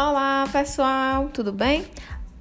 Olá, 0.00 0.48
pessoal, 0.52 1.28
tudo 1.34 1.52
bem? 1.52 1.84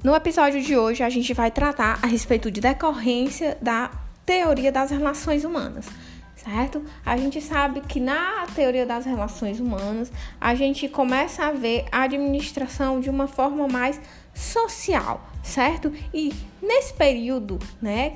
No 0.04 0.13
episódio 0.13 0.62
de 0.62 0.78
hoje, 0.78 1.02
a 1.02 1.10
gente 1.10 1.34
vai 1.34 1.50
tratar 1.50 1.97
a 2.04 2.06
respeito 2.06 2.52
de 2.52 2.62
decorrência 2.62 3.58
da 3.60 3.90
teoria 4.24 4.72
das 4.72 4.92
relações 4.92 5.44
humanas, 5.44 5.88
certo? 6.35 6.85
A 7.04 7.17
gente 7.17 7.42
sabe 7.42 7.81
que 7.81 7.99
na 7.99 8.46
teoria 8.54 8.85
das 8.85 9.06
relações 9.06 9.60
humanas, 9.60 10.12
a 10.40 10.54
gente 10.54 10.88
começa 10.88 11.47
a 11.47 11.51
ver 11.51 11.85
a 11.92 12.04
administração 12.04 12.99
de 12.99 13.10
uma 13.10 13.26
forma 13.26 13.67
mais 13.67 13.99
social, 14.35 15.28
certo? 15.42 15.92
E 16.13 16.31
nesse 16.62 16.94
período, 16.94 17.58
né, 17.81 18.12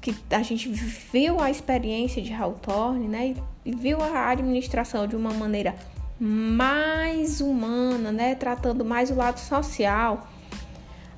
que, 0.00 0.12
que 0.12 0.34
a 0.34 0.42
gente 0.42 0.68
viu 0.68 1.38
a 1.38 1.48
experiência 1.48 2.20
de 2.20 2.34
Hawthorne, 2.34 3.06
né, 3.06 3.36
e 3.64 3.72
viu 3.72 4.02
a 4.02 4.30
administração 4.30 5.06
de 5.06 5.14
uma 5.14 5.32
maneira 5.32 5.76
mais 6.18 7.40
humana, 7.40 8.12
né, 8.12 8.34
tratando 8.34 8.84
mais 8.84 9.10
o 9.10 9.14
lado 9.14 9.38
social, 9.38 10.28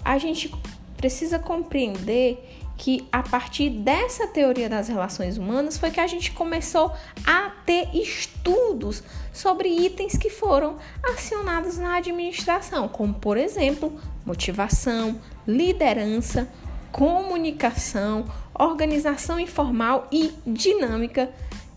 a 0.05 0.19
gente 0.19 0.53
precisa 0.97 1.39
compreender 1.39 2.43
que 2.77 3.07
a 3.11 3.23
partir 3.23 3.71
dessa 3.71 4.27
teoria 4.27 4.69
das 4.69 4.89
relações 4.89 5.39
humanas 5.39 5.79
foi 5.79 5.91
que 5.91 6.01
a 6.01 6.07
gente 6.07 6.33
começou 6.33 6.93
a 7.27 7.51
ter 7.65 7.89
estudos 7.95 9.03
sobre 9.33 9.69
itens 9.69 10.17
que 10.17 10.29
foram 10.29 10.77
acionados 11.03 11.79
na 11.79 11.97
administração, 11.97 12.89
como 12.89 13.15
por 13.15 13.37
exemplo, 13.37 13.99
motivação, 14.25 15.21
liderança, 15.47 16.49
comunicação, 16.93 18.27
organização 18.55 19.41
informal 19.41 20.07
e 20.13 20.33
dinâmica 20.47 21.31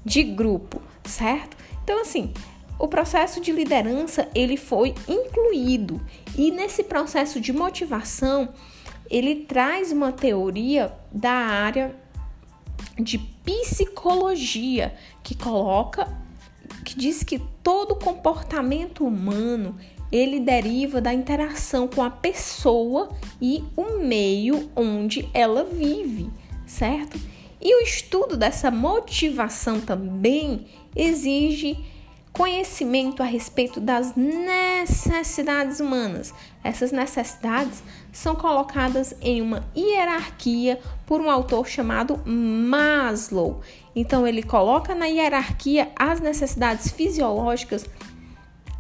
de 0.04 0.24
grupo, 0.24 0.82
certo? 1.06 1.58
Então 1.84 2.02
assim, 2.02 2.34
o 2.80 2.88
processo 2.88 3.42
de 3.42 3.52
liderança 3.52 4.30
ele 4.34 4.56
foi 4.56 4.96
incluído 5.08 6.02
e 6.38 6.50
nesse 6.50 6.84
processo 6.84 7.40
de 7.40 7.52
motivação 7.52 8.50
ele 9.10 9.36
traz 9.36 9.92
uma 9.92 10.14
teoria 10.14 10.94
da 11.12 11.32
área 11.32 11.94
de 12.98 13.18
psicologia 13.18 14.96
que 15.22 15.36
coloca 15.36 16.08
que 16.86 16.98
diz 16.98 17.24
que 17.24 17.40
todo 17.62 17.96
comportamento 17.96 19.06
humano 19.06 19.78
ele 20.12 20.40
deriva 20.40 21.02
da 21.02 21.14
interação 21.14 21.88
com 21.88 22.02
a 22.02 22.10
pessoa 22.10 23.10
e 23.42 23.64
o 23.76 24.00
meio 24.00 24.70
onde 24.76 25.30
ela 25.34 25.64
vive, 25.64 26.30
certo? 26.66 27.20
E 27.62 27.76
o 27.76 27.84
estudo 27.84 28.36
dessa 28.36 28.72
motivação 28.72 29.80
também 29.80 30.66
exige 30.96 31.78
conhecimento 32.32 33.22
a 33.22 33.26
respeito 33.26 33.80
das 33.80 34.16
necessidades 34.16 35.80
humanas. 35.80 36.34
Essas 36.64 36.92
necessidades 36.92 37.84
são 38.12 38.36
colocadas 38.36 39.14
em 39.22 39.42
uma 39.42 39.66
hierarquia 39.76 40.80
por 41.06 41.22
um 41.22 41.30
autor 41.30 41.68
chamado 41.68 42.22
Maslow. 42.26 43.62
Então, 43.96 44.26
ele 44.28 44.44
coloca 44.44 44.94
na 44.94 45.06
hierarquia 45.06 45.92
as 45.96 46.20
necessidades 46.20 46.92
fisiológicas 46.92 47.86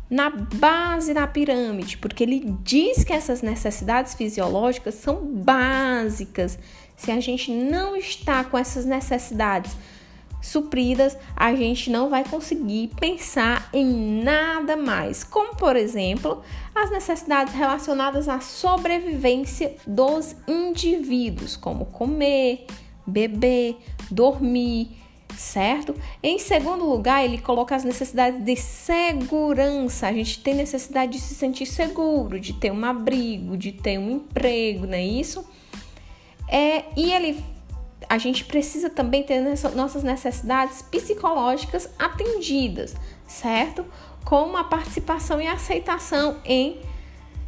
na 0.10 0.30
base 0.30 1.14
da 1.14 1.28
pirâmide, 1.28 1.98
porque 1.98 2.24
ele 2.24 2.58
diz 2.64 3.04
que 3.04 3.14
essas 3.14 3.42
necessidades 3.42 4.16
fisiológicas 4.16 4.96
são 4.96 5.24
básicas. 5.24 6.58
Se 6.96 7.12
a 7.12 7.20
gente 7.20 7.52
não 7.52 7.96
está 7.96 8.44
com 8.44 8.58
essas 8.58 8.86
necessidades 8.86 9.76
supridas, 10.42 11.18
a 11.36 11.54
gente 11.54 11.90
não 11.90 12.10
vai 12.10 12.24
conseguir 12.24 12.92
pensar 13.00 13.70
em 13.74 14.24
nada 14.24 14.78
mais, 14.78 15.24
como 15.24 15.56
por 15.56 15.76
exemplo, 15.76 16.42
as 16.74 16.90
necessidades 16.92 17.54
relacionadas 17.54 18.30
à 18.30 18.40
sobrevivência 18.40 19.76
dos 19.86 20.36
indivíduos, 20.48 21.58
como 21.58 21.86
comer, 21.86 22.66
beber, 23.06 23.78
dormir, 24.10 24.98
certo? 25.36 25.96
Em 26.22 26.38
segundo 26.40 26.86
lugar, 26.86 27.24
ele 27.24 27.38
coloca 27.38 27.76
as 27.76 27.84
necessidades 27.84 28.44
de 28.44 28.56
segurança. 28.56 30.08
A 30.08 30.14
gente 30.14 30.42
tem 30.42 30.54
necessidade 30.54 31.14
de 31.14 31.20
se 31.20 31.34
sentir 31.36 31.66
seguro, 31.66 32.40
de 32.40 32.54
ter 32.54 32.72
um 32.72 32.86
abrigo, 32.86 33.58
de 33.58 33.72
ter 33.72 33.98
um 33.98 34.12
emprego, 34.12 34.86
não 34.86 34.96
é 34.96 35.06
isso? 35.06 35.46
É, 36.48 36.86
e 36.98 37.12
ele 37.12 37.44
a 38.08 38.18
gente 38.18 38.46
precisa 38.46 38.90
também 38.90 39.24
ter 39.24 39.42
nossas 39.76 40.04
necessidades 40.04 40.82
psicológicas 40.82 41.90
atendidas, 41.98 42.96
certo? 43.28 43.86
Como 44.24 44.56
a 44.58 44.64
participação 44.64 45.42
e 45.42 45.48
aceitação 45.48 46.38
em 46.46 46.80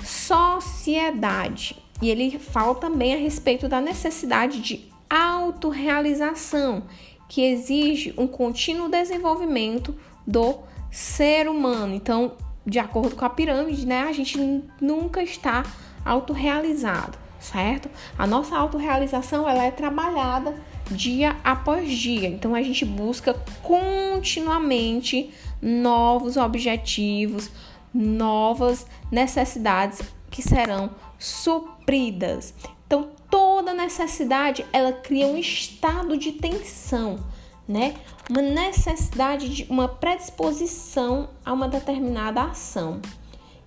sociedade. 0.04 1.82
E 2.02 2.10
ele 2.10 2.40
fala 2.40 2.76
também 2.76 3.14
a 3.14 3.18
respeito 3.18 3.70
da 3.70 3.80
necessidade 3.80 4.60
de 4.60 4.90
autorrealização, 5.10 6.84
que 7.30 7.42
exige 7.42 8.14
um 8.18 8.28
contínuo 8.28 8.90
desenvolvimento 8.90 9.96
do 10.26 10.60
ser 10.90 11.48
humano. 11.48 11.94
Então, 11.94 12.34
de 12.66 12.80
acordo 12.80 13.16
com 13.16 13.24
a 13.24 13.30
pirâmide, 13.30 13.86
né, 13.86 14.04
a 14.04 14.12
gente 14.12 14.38
nunca 14.80 15.22
está 15.24 15.64
autorrealizado 16.04 17.18
certo? 17.42 17.90
A 18.18 18.26
nossa 18.26 18.56
autorrealização 18.56 19.50
ela 19.50 19.64
é 19.64 19.72
trabalhada 19.72 20.56
dia 20.90 21.36
após 21.44 21.92
dia. 21.92 22.30
Então 22.30 22.54
a 22.54 22.62
gente 22.62 22.86
busca 22.86 23.34
continuamente 23.64 25.34
novos 25.62 26.38
objetivos, 26.38 27.50
novas 27.94 28.86
necessidades 29.12 30.02
que 30.30 30.42
serão 30.42 30.92
supridas. 31.18 32.54
Então 32.86 33.10
toda 33.30 33.74
necessidade 33.74 34.66
ela 34.72 34.94
cria 34.94 35.26
um 35.26 35.38
estado 35.38 36.18
de 36.18 36.34
tensão, 36.34 37.20
né? 37.68 37.96
Uma 38.30 38.42
necessidade 38.42 39.50
de 39.50 39.66
uma 39.70 39.88
predisposição 39.88 41.30
a 41.44 41.52
uma 41.52 41.68
determinada 41.68 42.44
ação. 42.44 43.02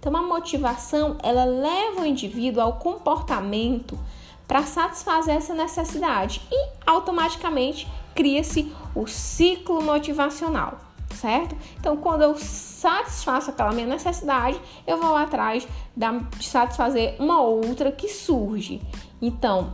Então, 0.06 0.14
a 0.14 0.22
motivação 0.22 1.16
ela 1.22 1.46
leva 1.46 2.02
o 2.02 2.04
indivíduo 2.04 2.60
ao 2.60 2.74
comportamento 2.74 3.98
para 4.46 4.62
satisfazer 4.62 5.34
essa 5.34 5.54
necessidade 5.54 6.42
e 6.52 6.68
automaticamente 6.86 7.90
cria-se 8.14 8.70
o 8.94 9.06
ciclo 9.06 9.82
motivacional, 9.82 10.78
certo? 11.14 11.56
Então, 11.80 11.96
quando 11.96 12.20
eu 12.20 12.36
satisfaço 12.36 13.48
aquela 13.48 13.72
minha 13.72 13.86
necessidade, 13.86 14.60
eu 14.86 15.00
vou 15.00 15.16
atrás 15.16 15.66
de 15.96 16.44
satisfazer 16.44 17.16
uma 17.18 17.40
outra 17.40 17.90
que 17.90 18.06
surge. 18.06 18.82
Então, 19.22 19.72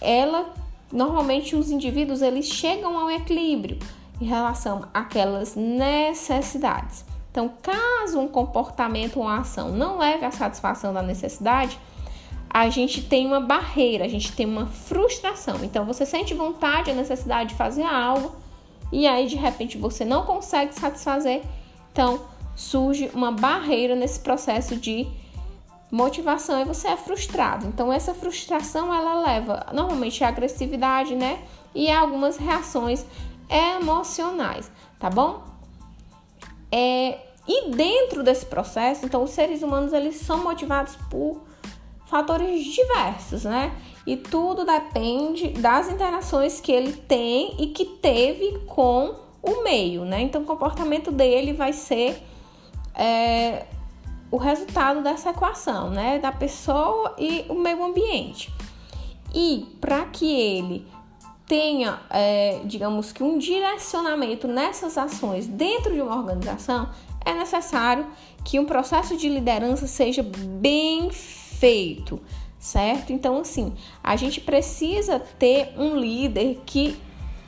ela 0.00 0.52
normalmente 0.92 1.54
os 1.54 1.70
indivíduos 1.70 2.22
eles 2.22 2.46
chegam 2.46 2.98
ao 2.98 3.08
equilíbrio 3.08 3.78
em 4.20 4.24
relação 4.24 4.88
àquelas 4.92 5.54
necessidades. 5.54 7.08
Então, 7.30 7.50
caso 7.62 8.18
um 8.18 8.28
comportamento 8.28 9.18
ou 9.18 9.22
uma 9.22 9.38
ação 9.38 9.70
não 9.70 9.98
leve 9.98 10.24
à 10.24 10.30
satisfação 10.30 10.92
da 10.92 11.02
necessidade, 11.02 11.78
a 12.52 12.68
gente 12.68 13.02
tem 13.02 13.26
uma 13.26 13.40
barreira, 13.40 14.04
a 14.04 14.08
gente 14.08 14.32
tem 14.32 14.44
uma 14.44 14.66
frustração. 14.66 15.56
Então, 15.62 15.84
você 15.84 16.04
sente 16.04 16.34
vontade, 16.34 16.90
a 16.90 16.94
necessidade 16.94 17.50
de 17.50 17.54
fazer 17.54 17.84
algo, 17.84 18.32
e 18.92 19.06
aí 19.06 19.28
de 19.28 19.36
repente 19.36 19.78
você 19.78 20.04
não 20.04 20.24
consegue 20.24 20.74
satisfazer, 20.74 21.42
então 21.92 22.20
surge 22.56 23.08
uma 23.14 23.30
barreira 23.30 23.94
nesse 23.94 24.18
processo 24.18 24.74
de 24.74 25.06
motivação 25.90 26.60
e 26.60 26.64
você 26.64 26.88
é 26.88 26.96
frustrado. 26.96 27.66
Então, 27.66 27.92
essa 27.92 28.12
frustração 28.14 28.92
ela 28.92 29.22
leva 29.22 29.66
normalmente 29.72 30.22
à 30.24 30.28
agressividade, 30.28 31.14
né? 31.14 31.40
E 31.74 31.88
a 31.88 32.00
algumas 32.00 32.36
reações 32.36 33.06
emocionais, 33.48 34.70
tá 34.98 35.08
bom? 35.08 35.49
É, 36.72 37.18
e 37.48 37.70
dentro 37.70 38.22
desse 38.22 38.46
processo, 38.46 39.04
então 39.04 39.24
os 39.24 39.30
seres 39.30 39.62
humanos 39.62 39.92
eles 39.92 40.16
são 40.16 40.42
motivados 40.42 40.96
por 41.10 41.42
fatores 42.06 42.64
diversos, 42.64 43.44
né? 43.44 43.72
E 44.06 44.16
tudo 44.16 44.64
depende 44.64 45.48
das 45.50 45.88
interações 45.88 46.60
que 46.60 46.72
ele 46.72 46.92
tem 46.92 47.54
e 47.58 47.68
que 47.68 47.84
teve 47.84 48.58
com 48.66 49.14
o 49.42 49.62
meio, 49.62 50.04
né? 50.04 50.20
Então 50.20 50.42
o 50.42 50.44
comportamento 50.44 51.10
dele 51.10 51.52
vai 51.52 51.72
ser 51.72 52.22
é, 52.94 53.66
o 54.30 54.36
resultado 54.36 55.02
dessa 55.02 55.30
equação, 55.30 55.90
né? 55.90 56.18
Da 56.18 56.32
pessoa 56.32 57.14
e 57.18 57.44
o 57.48 57.54
meio 57.54 57.82
ambiente. 57.84 58.52
E 59.34 59.66
para 59.80 60.04
que 60.06 60.32
ele 60.32 60.86
tenha, 61.50 61.98
é, 62.08 62.60
digamos 62.64 63.10
que, 63.10 63.24
um 63.24 63.36
direcionamento 63.36 64.46
nessas 64.46 64.96
ações 64.96 65.48
dentro 65.48 65.92
de 65.92 66.00
uma 66.00 66.14
organização, 66.16 66.88
é 67.24 67.34
necessário 67.34 68.06
que 68.44 68.60
um 68.60 68.64
processo 68.64 69.16
de 69.16 69.28
liderança 69.28 69.88
seja 69.88 70.22
bem 70.22 71.10
feito, 71.10 72.20
certo? 72.56 73.12
Então, 73.12 73.40
assim, 73.40 73.74
a 74.00 74.14
gente 74.14 74.40
precisa 74.40 75.18
ter 75.18 75.74
um 75.76 75.96
líder 75.96 76.60
que 76.64 76.96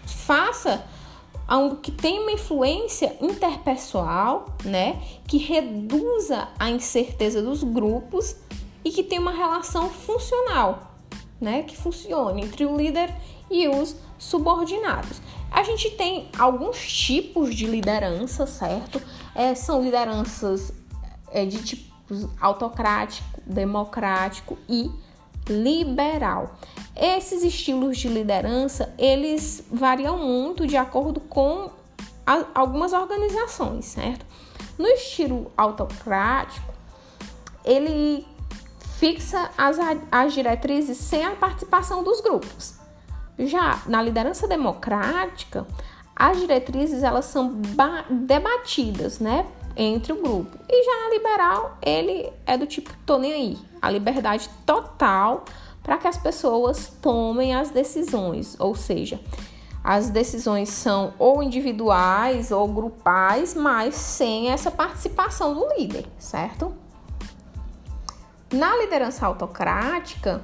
faça 0.04 0.84
que 1.80 1.92
tem 1.92 2.18
uma 2.18 2.32
influência 2.32 3.14
interpessoal, 3.20 4.46
né, 4.64 5.00
que 5.28 5.36
reduza 5.36 6.48
a 6.58 6.70
incerteza 6.70 7.42
dos 7.42 7.62
grupos 7.62 8.36
e 8.84 8.90
que 8.90 9.02
tem 9.02 9.18
uma 9.18 9.32
relação 9.32 9.90
funcional, 9.90 10.96
né, 11.40 11.62
que 11.62 11.76
funcione 11.76 12.42
entre 12.42 12.64
o 12.64 12.74
líder 12.74 13.14
e 13.52 13.68
os 13.68 13.94
subordinados. 14.18 15.20
A 15.50 15.62
gente 15.62 15.90
tem 15.90 16.28
alguns 16.38 16.78
tipos 16.90 17.54
de 17.54 17.66
liderança, 17.66 18.46
certo? 18.46 19.00
É, 19.34 19.54
são 19.54 19.82
lideranças 19.82 20.72
é, 21.30 21.44
de 21.44 21.62
tipos 21.62 22.26
autocrático, 22.40 23.40
democrático 23.46 24.56
e 24.68 24.90
liberal. 25.48 26.54
Esses 26.96 27.42
estilos 27.42 27.98
de 27.98 28.08
liderança, 28.08 28.94
eles 28.98 29.64
variam 29.70 30.18
muito 30.18 30.66
de 30.66 30.76
acordo 30.76 31.20
com 31.20 31.70
a, 32.26 32.44
algumas 32.54 32.92
organizações, 32.92 33.84
certo? 33.86 34.24
No 34.78 34.86
estilo 34.86 35.52
autocrático, 35.56 36.72
ele 37.64 38.26
fixa 38.98 39.50
as, 39.58 39.76
as 40.10 40.32
diretrizes 40.32 40.96
sem 40.96 41.24
a 41.24 41.32
participação 41.32 42.02
dos 42.02 42.20
grupos. 42.20 42.81
Já 43.46 43.80
na 43.86 44.02
liderança 44.02 44.46
democrática, 44.46 45.66
as 46.14 46.38
diretrizes 46.38 47.02
elas 47.02 47.24
são 47.26 47.60
debatidas, 48.10 49.18
né, 49.18 49.46
entre 49.76 50.12
o 50.12 50.22
grupo. 50.22 50.56
E 50.68 50.84
já 50.84 51.04
na 51.04 51.14
liberal, 51.14 51.78
ele 51.82 52.32
é 52.46 52.56
do 52.56 52.66
tipo 52.66 52.92
tô 53.06 53.18
nem 53.18 53.32
aí, 53.32 53.58
a 53.80 53.90
liberdade 53.90 54.48
total 54.66 55.44
para 55.82 55.98
que 55.98 56.06
as 56.06 56.16
pessoas 56.16 56.92
tomem 57.02 57.54
as 57.54 57.70
decisões, 57.70 58.56
ou 58.58 58.74
seja, 58.74 59.20
as 59.82 60.10
decisões 60.10 60.68
são 60.68 61.12
ou 61.18 61.42
individuais 61.42 62.52
ou 62.52 62.68
grupais, 62.68 63.54
mas 63.54 63.96
sem 63.96 64.50
essa 64.50 64.70
participação 64.70 65.54
do 65.54 65.66
líder, 65.76 66.06
certo? 66.18 66.72
Na 68.52 68.76
liderança 68.76 69.26
autocrática, 69.26 70.42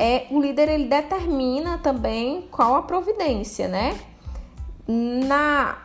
é 0.00 0.26
o 0.30 0.40
líder 0.40 0.70
ele 0.70 0.86
determina 0.86 1.76
também 1.76 2.48
qual 2.50 2.74
a 2.74 2.82
providência, 2.82 3.68
né? 3.68 4.00
Na 4.88 5.76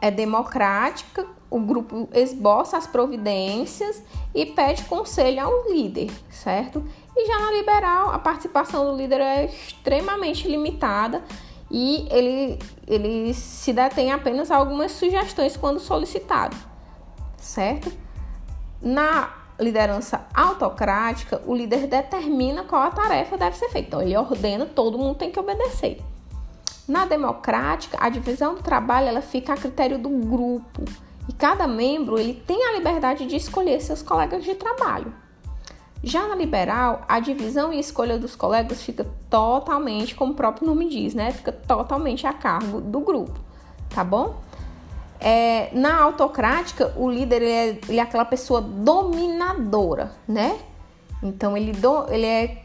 é 0.00 0.10
democrática, 0.10 1.26
o 1.50 1.60
grupo 1.60 2.08
esboça 2.14 2.78
as 2.78 2.86
providências 2.86 4.02
e 4.34 4.46
pede 4.46 4.84
conselho 4.84 5.44
ao 5.44 5.70
líder, 5.70 6.10
certo? 6.30 6.82
E 7.14 7.26
já 7.26 7.38
na 7.38 7.52
liberal, 7.52 8.10
a 8.10 8.18
participação 8.18 8.90
do 8.90 8.96
líder 8.96 9.20
é 9.20 9.44
extremamente 9.44 10.48
limitada 10.48 11.22
e 11.70 12.08
ele, 12.10 12.58
ele 12.86 13.34
se 13.34 13.72
detém 13.72 14.12
apenas 14.12 14.50
a 14.50 14.56
algumas 14.56 14.92
sugestões 14.92 15.56
quando 15.56 15.78
solicitado, 15.78 16.56
certo? 17.36 17.92
Na 18.80 19.43
liderança 19.58 20.26
autocrática, 20.34 21.40
o 21.46 21.54
líder 21.54 21.86
determina 21.86 22.64
qual 22.64 22.82
a 22.82 22.90
tarefa 22.90 23.36
deve 23.36 23.56
ser 23.56 23.68
feita. 23.68 23.88
Então, 23.88 24.02
ele 24.02 24.16
ordena, 24.16 24.66
todo 24.66 24.98
mundo 24.98 25.16
tem 25.16 25.30
que 25.30 25.38
obedecer. 25.38 26.00
Na 26.86 27.06
democrática, 27.06 27.96
a 28.00 28.08
divisão 28.08 28.54
do 28.54 28.62
trabalho 28.62 29.08
ela 29.08 29.22
fica 29.22 29.54
a 29.54 29.56
critério 29.56 29.98
do 29.98 30.08
grupo 30.08 30.84
e 31.28 31.32
cada 31.32 31.66
membro 31.66 32.18
ele 32.18 32.34
tem 32.46 32.62
a 32.68 32.72
liberdade 32.72 33.26
de 33.26 33.36
escolher 33.36 33.80
seus 33.80 34.02
colegas 34.02 34.44
de 34.44 34.54
trabalho. 34.54 35.12
Já 36.02 36.28
na 36.28 36.34
liberal, 36.34 37.02
a 37.08 37.18
divisão 37.18 37.72
e 37.72 37.80
escolha 37.80 38.18
dos 38.18 38.36
colegas 38.36 38.82
fica 38.82 39.06
totalmente, 39.30 40.14
como 40.14 40.32
o 40.32 40.36
próprio 40.36 40.66
nome 40.66 40.90
diz, 40.90 41.14
né? 41.14 41.32
Fica 41.32 41.50
totalmente 41.50 42.26
a 42.26 42.32
cargo 42.34 42.78
do 42.82 43.00
grupo, 43.00 43.40
tá 43.88 44.04
bom? 44.04 44.38
É, 45.26 45.70
na 45.72 46.02
autocrática, 46.02 46.92
o 46.98 47.10
líder 47.10 47.40
ele 47.40 47.50
é, 47.50 47.80
ele 47.88 47.98
é, 47.98 48.02
aquela 48.02 48.26
pessoa 48.26 48.60
dominadora, 48.60 50.12
né? 50.28 50.58
Então 51.22 51.56
ele, 51.56 51.72
do, 51.72 52.06
ele 52.12 52.26
é 52.26 52.64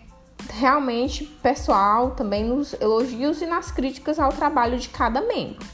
realmente 0.50 1.24
pessoal 1.24 2.12
também 2.12 2.44
nos 2.44 2.74
elogios 2.74 3.42
e 3.42 3.46
nas 3.46 3.72
críticas 3.72 4.20
ao 4.20 4.34
trabalho 4.34 4.78
de 4.78 4.90
cada 4.90 5.22
membro. 5.22 5.66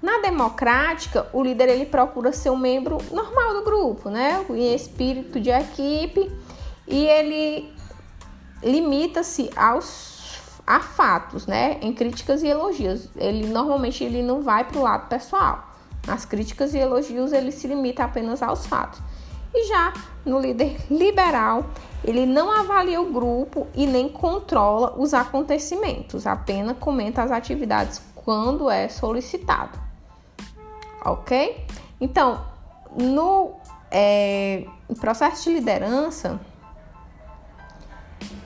Na 0.00 0.20
democrática, 0.20 1.26
o 1.32 1.42
líder 1.42 1.70
ele 1.70 1.86
procura 1.86 2.32
ser 2.32 2.50
um 2.50 2.56
membro 2.56 2.98
normal 3.10 3.54
do 3.54 3.64
grupo, 3.64 4.08
né? 4.08 4.46
Em 4.48 4.76
espírito 4.76 5.40
de 5.40 5.50
equipe 5.50 6.30
e 6.86 7.04
ele 7.04 7.68
limita-se 8.62 9.50
aos 9.56 10.14
a 10.64 10.78
fatos, 10.78 11.48
né? 11.48 11.78
Em 11.82 11.92
críticas 11.92 12.44
e 12.44 12.46
elogios. 12.46 13.08
Ele 13.16 13.48
normalmente 13.48 14.04
ele 14.04 14.22
não 14.22 14.40
vai 14.40 14.62
para 14.62 14.78
o 14.78 14.82
lado 14.82 15.08
pessoal. 15.08 15.65
Nas 16.06 16.24
críticas 16.24 16.74
e 16.74 16.78
elogios 16.78 17.32
ele 17.32 17.50
se 17.50 17.66
limita 17.66 18.04
apenas 18.04 18.42
aos 18.42 18.66
fatos. 18.66 19.00
E 19.52 19.66
já 19.68 19.92
no 20.24 20.38
líder 20.38 20.76
liberal, 20.90 21.64
ele 22.04 22.26
não 22.26 22.50
avalia 22.50 23.00
o 23.00 23.12
grupo 23.12 23.66
e 23.74 23.86
nem 23.86 24.08
controla 24.08 24.94
os 24.98 25.14
acontecimentos, 25.14 26.26
apenas 26.26 26.76
comenta 26.78 27.22
as 27.22 27.30
atividades 27.30 28.00
quando 28.14 28.68
é 28.68 28.88
solicitado. 28.88 29.78
Ok? 31.04 31.64
Então, 32.00 32.44
no 32.96 33.52
é, 33.90 34.66
processo 35.00 35.44
de 35.44 35.56
liderança, 35.56 36.40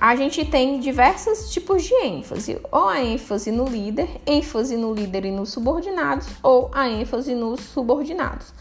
a 0.01 0.17
gente 0.17 0.47
tem 0.47 0.81
diversos 0.81 1.51
tipos 1.51 1.83
de 1.83 1.93
ênfase, 1.95 2.59
ou 2.73 2.89
a 2.89 3.05
ênfase 3.05 3.53
no 3.53 3.67
líder, 3.67 4.09
ênfase 4.27 4.75
no 4.75 4.95
líder 4.95 5.27
e 5.27 5.31
nos 5.31 5.51
subordinados, 5.51 6.27
ou 6.43 6.71
a 6.73 6.89
ênfase 6.89 7.35
nos 7.35 7.61
subordinados. 7.61 8.55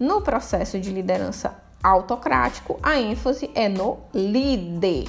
No 0.00 0.22
processo 0.22 0.80
de 0.80 0.90
liderança 0.90 1.54
autocrático, 1.82 2.78
a 2.82 2.98
ênfase 2.98 3.50
é 3.54 3.68
no 3.68 3.98
líder. 4.14 5.06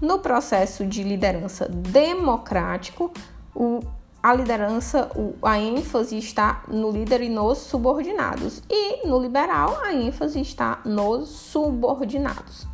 No 0.00 0.18
processo 0.18 0.84
de 0.84 1.04
liderança 1.04 1.68
democrático, 1.68 3.12
o, 3.54 3.80
a 4.20 4.34
liderança, 4.34 5.12
o, 5.14 5.34
a 5.46 5.60
ênfase 5.60 6.18
está 6.18 6.64
no 6.66 6.90
líder 6.90 7.22
e 7.22 7.28
nos 7.28 7.58
subordinados. 7.58 8.64
E 8.68 9.06
no 9.06 9.22
liberal, 9.22 9.80
a 9.84 9.94
ênfase 9.94 10.40
está 10.40 10.80
nos 10.84 11.28
subordinados. 11.28 12.73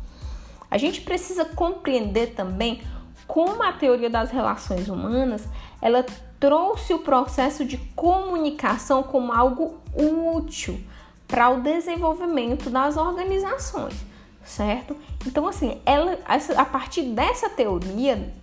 A 0.71 0.77
gente 0.77 1.01
precisa 1.01 1.43
compreender 1.43 2.33
também 2.33 2.81
como 3.27 3.61
a 3.61 3.73
teoria 3.73 4.09
das 4.09 4.31
relações 4.31 4.87
humanas 4.87 5.47
ela 5.81 6.05
trouxe 6.39 6.93
o 6.93 6.99
processo 6.99 7.65
de 7.65 7.77
comunicação 7.95 9.03
como 9.03 9.31
algo 9.31 9.79
útil 9.93 10.81
para 11.27 11.49
o 11.49 11.61
desenvolvimento 11.61 12.69
das 12.69 12.97
organizações, 12.97 13.95
certo? 14.43 14.95
Então, 15.25 15.47
assim, 15.47 15.79
ela, 15.85 16.17
a 16.57 16.65
partir 16.65 17.03
dessa 17.03 17.49
teoria, 17.49 18.33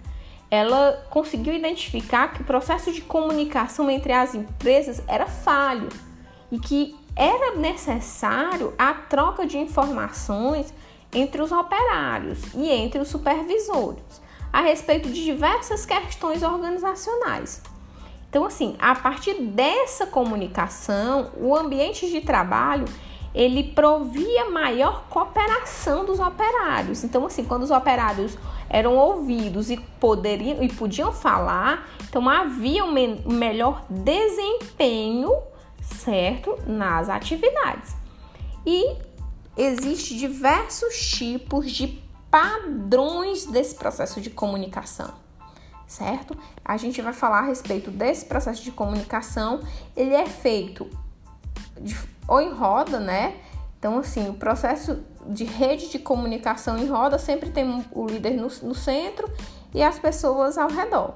ela 0.50 1.06
conseguiu 1.10 1.52
identificar 1.52 2.32
que 2.32 2.42
o 2.42 2.44
processo 2.44 2.92
de 2.92 3.02
comunicação 3.02 3.90
entre 3.90 4.12
as 4.12 4.34
empresas 4.34 5.02
era 5.06 5.26
falho 5.26 5.88
e 6.50 6.58
que 6.58 6.96
era 7.14 7.56
necessário 7.56 8.72
a 8.78 8.94
troca 8.94 9.44
de 9.44 9.58
informações 9.58 10.72
entre 11.12 11.40
os 11.40 11.52
operários 11.52 12.38
e 12.54 12.70
entre 12.70 13.00
os 13.00 13.08
supervisores 13.08 14.28
a 14.52 14.60
respeito 14.60 15.08
de 15.08 15.24
diversas 15.24 15.84
questões 15.84 16.42
organizacionais. 16.42 17.62
Então, 18.28 18.44
assim, 18.44 18.76
a 18.78 18.94
partir 18.94 19.34
dessa 19.34 20.06
comunicação, 20.06 21.30
o 21.36 21.56
ambiente 21.56 22.10
de 22.10 22.20
trabalho 22.20 22.84
ele 23.34 23.62
provia 23.62 24.50
maior 24.50 25.04
cooperação 25.08 26.04
dos 26.04 26.18
operários. 26.18 27.04
Então, 27.04 27.24
assim, 27.26 27.44
quando 27.44 27.62
os 27.62 27.70
operários 27.70 28.36
eram 28.68 28.96
ouvidos 28.96 29.70
e 29.70 29.76
poderiam 30.00 30.62
e 30.62 30.68
podiam 30.72 31.12
falar, 31.12 31.88
então 32.08 32.28
havia 32.28 32.84
um 32.84 32.92
me 32.92 33.22
melhor 33.26 33.84
desempenho, 33.88 35.32
certo, 35.80 36.58
nas 36.66 37.08
atividades. 37.08 37.96
E 38.66 38.96
Existem 39.58 40.16
diversos 40.16 40.96
tipos 41.10 41.72
de 41.72 42.00
padrões 42.30 43.44
desse 43.44 43.74
processo 43.74 44.20
de 44.20 44.30
comunicação, 44.30 45.12
certo? 45.84 46.38
A 46.64 46.76
gente 46.76 47.02
vai 47.02 47.12
falar 47.12 47.40
a 47.40 47.46
respeito 47.46 47.90
desse 47.90 48.24
processo 48.26 48.62
de 48.62 48.70
comunicação. 48.70 49.60
Ele 49.96 50.14
é 50.14 50.26
feito 50.26 50.88
de, 51.80 51.98
ou 52.28 52.40
em 52.40 52.52
roda, 52.52 53.00
né? 53.00 53.34
Então, 53.80 53.98
assim, 53.98 54.28
o 54.28 54.34
processo 54.34 55.02
de 55.26 55.42
rede 55.42 55.88
de 55.88 55.98
comunicação 55.98 56.78
em 56.78 56.86
roda 56.86 57.18
sempre 57.18 57.50
tem 57.50 57.84
o 57.90 58.06
líder 58.06 58.36
no, 58.36 58.48
no 58.62 58.74
centro 58.76 59.28
e 59.74 59.82
as 59.82 59.98
pessoas 59.98 60.56
ao 60.56 60.68
redor. 60.68 61.14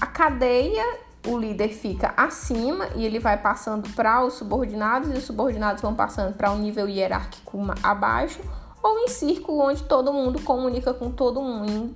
A 0.00 0.06
cadeia 0.06 0.84
o 1.26 1.38
líder 1.38 1.68
fica 1.68 2.12
acima 2.16 2.88
e 2.96 3.04
ele 3.04 3.18
vai 3.18 3.36
passando 3.36 3.88
para 3.90 4.24
os 4.24 4.34
subordinados 4.34 5.10
e 5.10 5.12
os 5.14 5.24
subordinados 5.24 5.80
vão 5.80 5.94
passando 5.94 6.34
para 6.34 6.50
um 6.50 6.58
nível 6.58 6.88
hierárquico 6.88 7.58
abaixo 7.82 8.40
ou 8.82 8.98
em 8.98 9.08
círculo 9.08 9.60
onde 9.60 9.84
todo 9.84 10.12
mundo 10.12 10.40
comunica 10.42 10.92
com 10.92 11.10
todo 11.10 11.40
mundo 11.40 11.94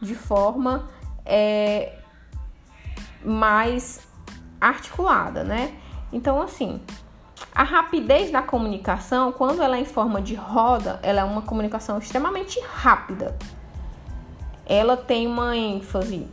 de 0.00 0.14
forma 0.14 0.88
é, 1.24 1.98
mais 3.24 4.00
articulada, 4.60 5.42
né? 5.42 5.74
Então, 6.12 6.40
assim, 6.42 6.80
a 7.54 7.62
rapidez 7.62 8.30
da 8.30 8.42
comunicação, 8.42 9.32
quando 9.32 9.62
ela 9.62 9.76
é 9.76 9.80
em 9.80 9.84
forma 9.84 10.20
de 10.20 10.34
roda, 10.34 11.00
ela 11.02 11.20
é 11.20 11.24
uma 11.24 11.42
comunicação 11.42 11.98
extremamente 11.98 12.60
rápida. 12.60 13.36
Ela 14.66 14.96
tem 14.96 15.26
uma 15.26 15.56
ênfase 15.56 16.28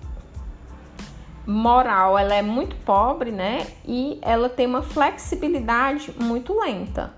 moral, 1.48 2.20
ela 2.20 2.36
é 2.36 2.42
muito 2.42 2.76
pobre, 2.78 3.32
né? 3.32 3.66
E 3.86 4.20
ela 4.22 4.50
tem 4.50 4.68
uma 4.68 4.82
flexibilidade 4.82 6.14
muito 6.20 6.60
lenta, 6.60 7.14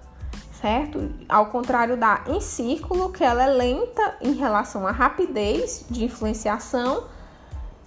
certo? 0.52 1.10
Ao 1.28 1.48
contrário 1.48 1.98
da 1.98 2.22
em 2.28 2.40
círculo, 2.40 3.12
que 3.12 3.24
ela 3.24 3.44
é 3.44 3.48
lenta 3.48 4.18
em 4.22 4.34
relação 4.34 4.86
à 4.86 4.92
rapidez 4.92 5.84
de 5.90 6.06
influenciação, 6.06 7.06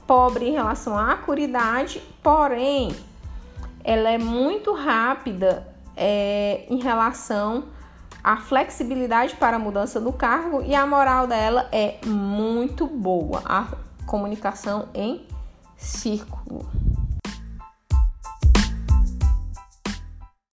pobre 0.05 0.49
em 0.49 0.53
relação 0.53 0.99
à 0.99 1.13
acuridade, 1.13 2.03
porém 2.21 2.95
ela 3.85 4.11
é 4.11 4.19
muito 4.19 4.75
rápida 4.75 5.73
é, 5.97 6.67
em 6.69 6.81
relação 6.81 7.67
à 8.23 8.37
flexibilidade 8.37 9.37
para 9.37 9.57
a 9.57 9.61
mudança 9.61 10.01
do 10.01 10.13
cargo 10.13 10.61
e 10.63 10.75
a 10.75 10.85
moral 10.85 11.29
dela 11.29 11.69
é 11.71 11.99
muito 12.05 12.87
boa. 12.89 13.43
A 13.45 13.69
comunicação 14.07 14.89
em 14.93 15.25
círculo. 15.83 16.67